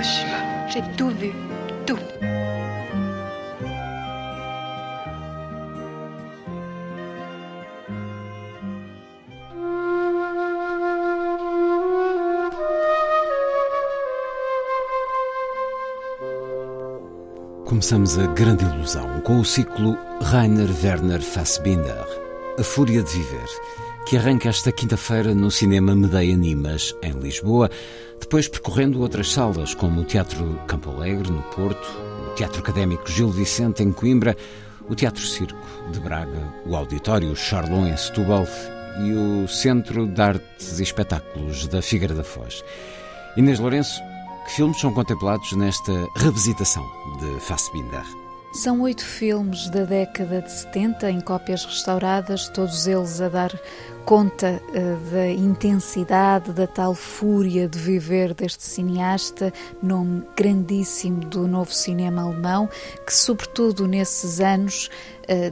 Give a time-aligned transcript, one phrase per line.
[0.00, 0.68] Hiroshima.
[0.68, 1.32] J'ai tout vu.
[1.86, 1.98] Tout.
[17.66, 22.06] Começamos a grande ilusão com o ciclo Rainer Werner Fassbinder,
[22.58, 23.48] A Fúria de Viver,
[24.06, 27.70] que arranca esta quinta-feira no Cinema Medeia Nimas, em Lisboa,
[28.20, 31.88] depois percorrendo outras salas, como o Teatro Campo Alegre, no Porto,
[32.28, 34.36] o Teatro Académico Gil Vicente, em Coimbra,
[34.88, 35.58] o Teatro Circo
[35.90, 38.46] de Braga, o Auditório Charlon, em Setúbal
[39.04, 42.62] e o Centro de Artes e Espetáculos da Figueira da Foz.
[43.36, 44.00] Inês Lourenço,
[44.44, 46.84] que filmes são contemplados nesta revisitação
[47.20, 48.04] de Fassbinder?
[48.52, 53.52] São oito filmes da década de 70 em cópias restauradas, todos eles a dar
[54.04, 61.72] conta uh, da intensidade, da tal fúria de viver deste cineasta, nome grandíssimo do novo
[61.72, 62.68] cinema alemão,
[63.06, 64.90] que, sobretudo nesses anos,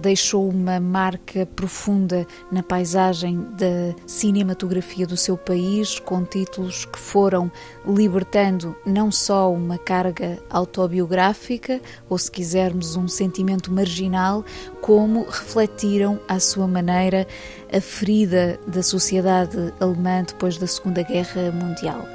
[0.00, 7.50] deixou uma marca profunda na paisagem da cinematografia do seu país, com títulos que foram
[7.86, 14.44] libertando não só uma carga autobiográfica, ou se quisermos, um sentimento marginal,
[14.80, 17.26] como refletiram à sua maneira
[17.72, 22.06] a ferida da sociedade alemã depois da Segunda Guerra Mundial.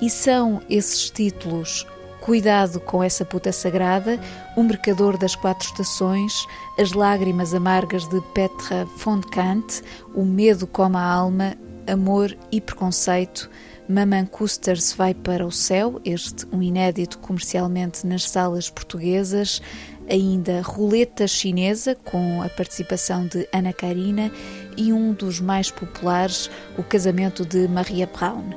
[0.00, 1.86] E são esses títulos
[2.26, 4.18] Cuidado com essa puta sagrada,
[4.56, 6.44] O Mercador das Quatro Estações,
[6.76, 9.80] As Lágrimas Amargas de Petra von Kant,
[10.12, 11.56] O Medo como a Alma,
[11.86, 13.48] Amor e Preconceito,
[13.88, 19.62] Maman Custers vai para o céu, este um inédito comercialmente nas salas portuguesas,
[20.10, 24.32] ainda Roleta Chinesa, com a participação de Ana Karina,
[24.76, 28.50] e um dos mais populares, O Casamento de Maria Braun.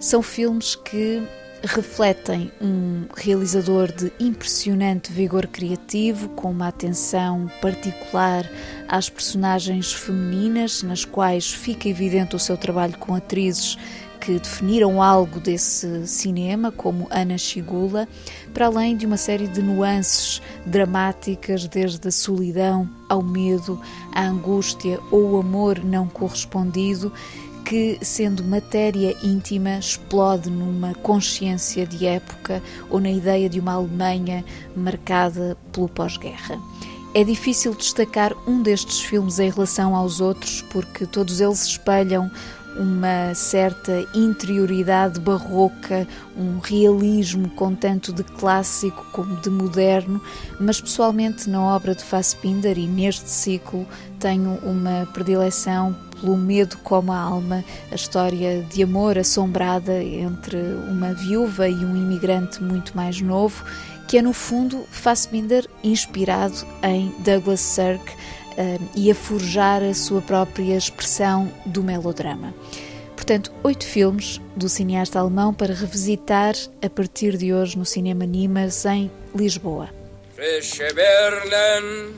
[0.00, 1.22] São filmes que
[1.64, 8.48] refletem um realizador de impressionante vigor criativo, com uma atenção particular
[8.88, 13.78] às personagens femininas, nas quais fica evidente o seu trabalho com atrizes
[14.20, 18.06] que definiram algo desse cinema, como Ana Chigula,
[18.54, 23.80] para além de uma série de nuances dramáticas, desde a solidão ao medo,
[24.14, 27.12] à angústia ou o amor não correspondido,
[27.72, 34.44] que, sendo matéria íntima, explode numa consciência de época ou na ideia de uma Alemanha
[34.76, 36.60] marcada pelo pós-guerra.
[37.14, 42.30] É difícil destacar um destes filmes em relação aos outros, porque todos eles espelham
[42.76, 46.06] uma certa interioridade barroca,
[46.36, 50.20] um realismo com tanto de clássico como de moderno,
[50.58, 53.86] mas pessoalmente na obra de Fassbinder e neste ciclo
[54.18, 60.56] tenho uma predileção pelo medo como a alma, a história de amor assombrada entre
[60.88, 63.64] uma viúva e um imigrante muito mais novo,
[64.06, 68.04] que é no fundo Fassbinder inspirado em Douglas Sirk,
[68.52, 72.54] uh, e a forjar a sua própria expressão do melodrama.
[73.14, 76.54] Portanto, oito filmes do cineasta alemão para revisitar
[76.84, 79.88] a partir de hoje no Cinema Nimas em Lisboa.
[80.34, 82.14] Frische Birnen,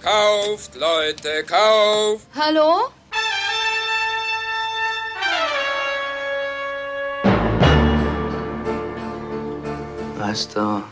[0.00, 2.26] kauft Leute, kauft.
[2.36, 2.92] Hallo?
[10.18, 10.82] Weißt du,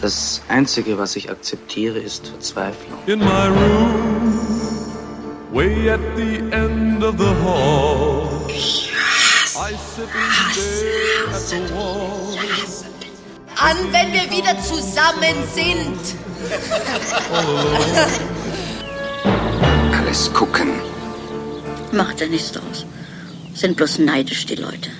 [0.00, 2.98] das Einzige, was ich akzeptiere, ist Verzweiflung.
[3.06, 4.38] In my room,
[5.52, 8.28] way at the end of the hall.
[8.48, 12.38] I sit and stare at the wall.
[13.56, 15.98] An, wenn wir wieder zusammen sind.
[19.98, 20.70] Alles gucken.
[21.92, 22.86] Macht ja nichts draus.
[23.54, 24.90] Sind bloß neidisch, die Leute.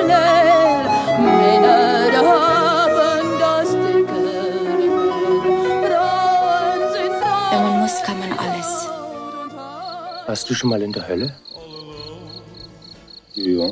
[0.00, 0.84] Schnell.
[1.18, 4.24] Männer haben das dicke
[5.86, 7.50] Frauen sind Frauen.
[7.52, 8.88] Wenn man muss, kann man alles.
[10.26, 11.34] Warst du schon mal in der Hölle?
[13.34, 13.70] Ja.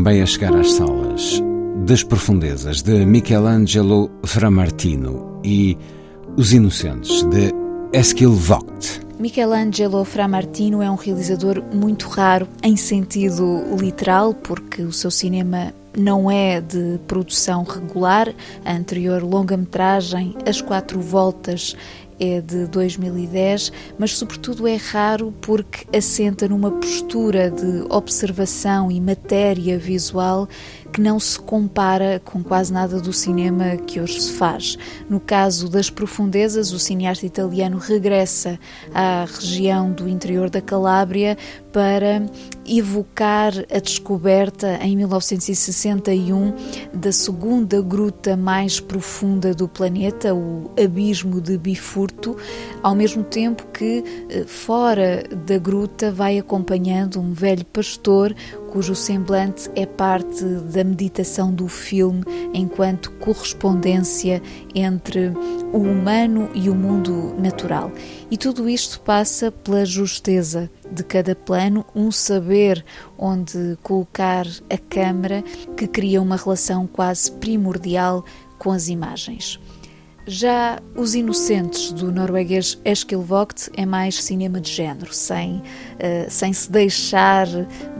[0.00, 1.42] Também a chegar às salas,
[1.84, 5.76] Das Profundezas, de Michelangelo Framartino e
[6.38, 7.52] Os Inocentes, de
[7.92, 9.02] Eskil Vogt.
[9.18, 16.30] Michelangelo Framartino é um realizador muito raro em sentido literal, porque o seu cinema não
[16.30, 18.32] é de produção regular.
[18.64, 21.76] A anterior longa-metragem, As Quatro Voltas,
[22.20, 29.78] é de 2010, mas sobretudo é raro porque assenta numa postura de observação e matéria
[29.78, 30.46] visual
[30.92, 34.76] que não se compara com quase nada do cinema que hoje se faz.
[35.08, 38.58] No caso das profundezas, o cineasta italiano regressa
[38.92, 41.36] à região do interior da Calábria
[41.72, 42.22] para
[42.66, 46.52] evocar a descoberta em 1961
[46.92, 52.36] da segunda gruta mais profunda do planeta, o Abismo de Bifurto,
[52.82, 58.34] ao mesmo tempo que eh, fora da gruta vai acompanhando um velho pastor
[58.70, 62.22] cujo semblante é parte da meditação do filme
[62.54, 64.40] enquanto correspondência
[64.74, 65.32] entre
[65.72, 67.92] o humano e o mundo natural.
[68.30, 72.84] E tudo isto passa pela justeza de cada plano, um saber
[73.18, 75.42] onde colocar a câmara
[75.76, 78.24] que cria uma relação quase primordial
[78.58, 79.58] com as imagens.
[80.32, 85.62] Já Os Inocentes, do norueguês Eskil Vogt, é mais cinema de género, sem, uh,
[86.30, 87.48] sem se deixar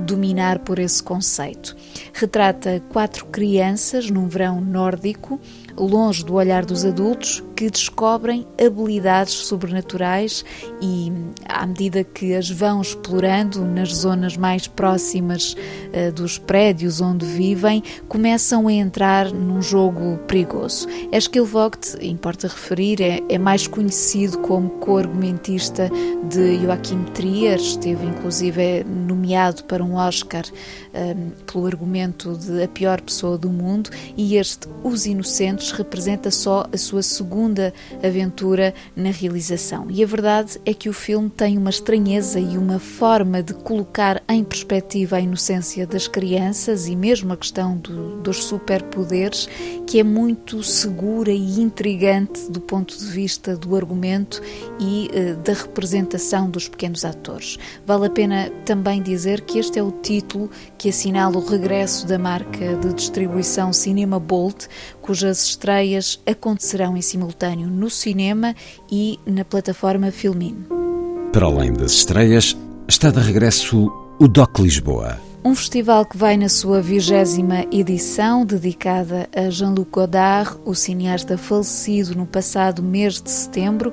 [0.06, 1.76] dominar por esse conceito.
[2.12, 5.40] Retrata quatro crianças num verão nórdico
[5.76, 10.44] longe do olhar dos adultos, que descobrem habilidades sobrenaturais
[10.80, 11.12] e,
[11.46, 17.82] à medida que as vão explorando nas zonas mais próximas uh, dos prédios onde vivem,
[18.08, 20.86] começam a entrar num jogo perigoso.
[21.12, 25.90] Eskil Vogt, importa referir, é, é mais conhecido como co-argumentista
[26.28, 28.84] de Joachim Trier, esteve inclusive
[29.30, 30.44] nomeado para um Oscar
[30.92, 36.66] um, pelo argumento de A Pior Pessoa do Mundo, e este Os Inocentes representa só
[36.72, 37.72] a sua segunda
[38.02, 39.86] aventura na realização.
[39.88, 44.22] E a verdade é que o filme tem uma estranheza e uma forma de colocar
[44.28, 49.48] em perspectiva a inocência das crianças e mesmo a questão do, dos superpoderes
[49.86, 54.40] que é muito segura e intrigante do ponto de vista do argumento
[54.78, 57.58] e uh, da representação dos pequenos atores.
[57.86, 62.18] Vale a pena também dizer que este é o título que assinala o regresso da
[62.18, 64.66] marca de distribuição Cinema Bolt,
[65.02, 68.54] cujas estreias acontecerão em simultâneo no cinema
[68.90, 70.64] e na plataforma Filmin.
[71.32, 72.56] Para além das estreias,
[72.88, 75.20] está de regresso o DOC Lisboa.
[75.42, 82.14] Um festival que vai na sua vigésima edição, dedicada a Jean-Luc Godard, o cineasta falecido
[82.14, 83.92] no passado mês de setembro,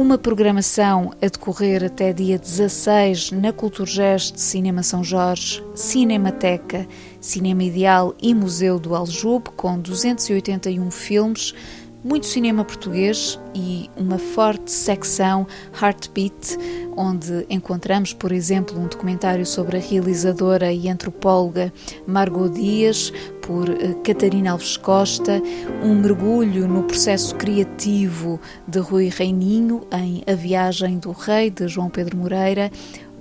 [0.00, 6.88] uma programação a decorrer até dia 16 na Culturgest Cinema São Jorge, Cinemateca,
[7.20, 11.54] Cinema Ideal e Museu do Aljube, com 281 filmes,
[12.02, 15.46] muito cinema português e uma forte secção
[15.80, 16.56] Heartbeat,
[16.96, 21.72] onde encontramos, por exemplo, um documentário sobre a realizadora e antropóloga
[22.06, 25.42] Margot Dias, por eh, Catarina Alves Costa,
[25.82, 31.90] um mergulho no processo criativo de Rui Reininho em A Viagem do Rei, de João
[31.90, 32.70] Pedro Moreira,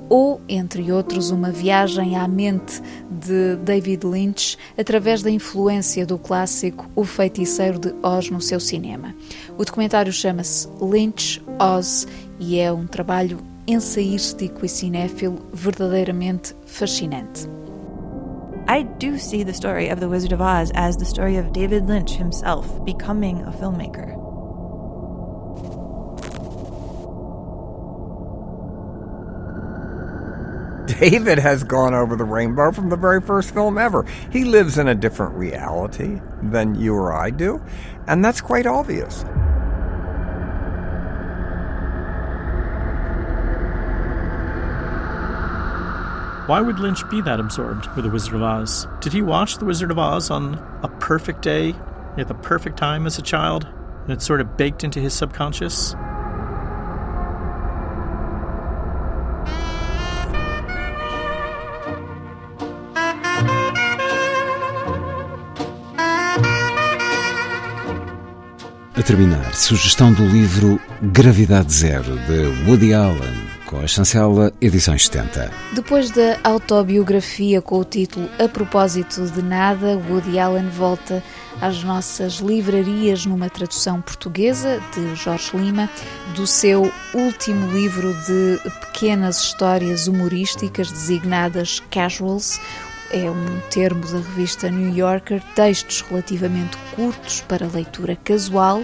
[0.10, 6.90] ou, entre outros, uma viagem à mente de David Lynch através da influência do clássico
[6.96, 9.14] O Feiticeiro de Oz no seu cinema.
[9.58, 12.08] O documentário chama-se Lynch Oz
[12.40, 17.48] e é um trabalho ensaístico e cinéfilo verdadeiramente fascinante.
[18.68, 21.88] I do see the story of The Wizard of Oz as the story of David
[21.88, 24.19] Lynch himself becoming a filmmaker.
[31.00, 34.06] David has gone over the rainbow from the very first film ever.
[34.32, 37.64] He lives in a different reality than you or I do,
[38.06, 39.24] and that's quite obvious.
[46.50, 48.86] Why would Lynch be that absorbed with The Wizard of Oz?
[49.00, 51.76] Did he watch The Wizard of Oz on a perfect day
[52.18, 53.68] at the perfect time as a child?
[54.04, 55.96] And it's sort of baked into his subconscious?
[69.00, 73.34] A terminar, sugestão do livro Gravidade Zero, de Woody Allen,
[73.66, 75.50] com a chancela Edições 70.
[75.74, 81.24] Depois da autobiografia com o título A Propósito de Nada, Woody Allen volta
[81.62, 85.90] às nossas livrarias numa tradução portuguesa de Jorge Lima,
[86.36, 92.60] do seu último livro de pequenas histórias humorísticas designadas Casuals,
[93.12, 98.84] é um termo da revista New Yorker, textos relativamente curtos para leitura casual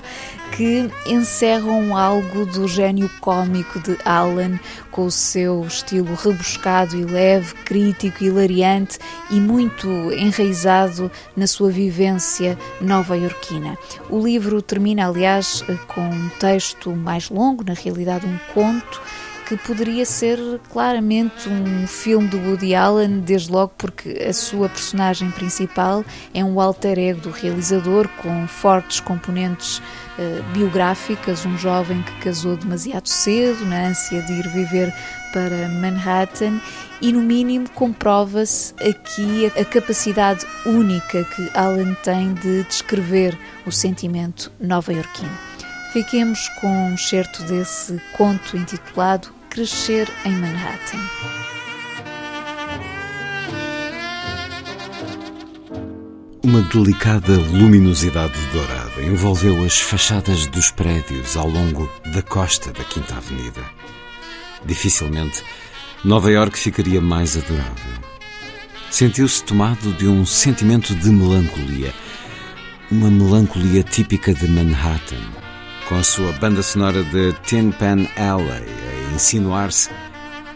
[0.55, 4.57] que encerram algo do gênio cômico de Allen,
[4.89, 8.97] com o seu estilo rebuscado e leve, crítico, hilariante
[9.29, 13.77] e muito enraizado na sua vivência nova-iorquina.
[14.09, 19.01] O livro termina, aliás, com um texto mais longo, na realidade um conto,
[19.47, 20.39] que poderia ser
[20.71, 26.59] claramente um filme do Woody Allen, desde logo porque a sua personagem principal é um
[26.59, 33.63] alter ego do realizador, com fortes componentes uh, biográficas, um jovem que casou demasiado cedo,
[33.65, 34.93] na ânsia de ir viver
[35.31, 36.59] para Manhattan,
[37.01, 44.51] e no mínimo comprova-se aqui a capacidade única que Allen tem de descrever o sentimento
[44.59, 45.44] nova-iorquino.
[45.95, 50.99] Fiquemos com um certo desse conto intitulado Crescer em Manhattan.
[56.43, 63.15] Uma delicada luminosidade dourada envolveu as fachadas dos prédios ao longo da costa da Quinta
[63.15, 63.61] Avenida.
[64.65, 65.45] Dificilmente
[66.03, 67.93] Nova York ficaria mais adorável.
[68.91, 71.93] Sentiu-se tomado de um sentimento de melancolia,
[72.91, 75.44] uma melancolia típica de Manhattan,
[75.87, 79.89] com a sua banda sonora de Tin Pan Alley a insinuar-se,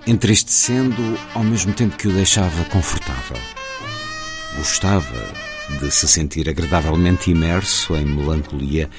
[0.07, 3.37] entristecendo ao mesmo tempo que o deixava confortável.
[4.57, 5.33] Gostava
[5.79, 8.89] de se sentir agradavelmente imerso em melancolia,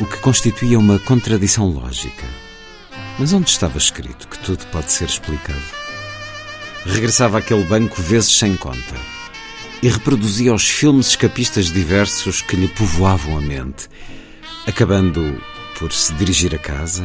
[0.00, 2.26] o que constituía uma contradição lógica.
[3.18, 5.62] Mas onde estava escrito que tudo pode ser explicado?
[6.84, 8.94] Regressava àquele banco vezes sem conta
[9.82, 13.88] e reproduzia os filmes escapistas diversos que lhe povoavam a mente,
[14.68, 15.40] acabando
[15.78, 17.04] por se dirigir a casa,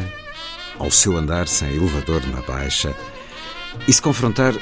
[0.77, 2.93] ao seu andar sem elevador na baixa,
[3.87, 4.53] e se confrontar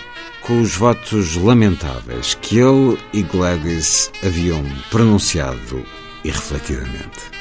[0.42, 5.84] com os votos lamentáveis que ele e Gladys haviam pronunciado
[6.24, 7.41] irrefletidamente.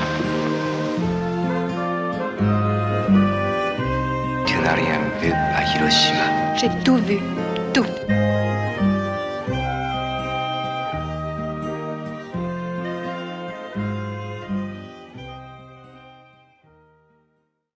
[6.55, 7.19] J'ai tout vu,
[7.73, 7.85] tout.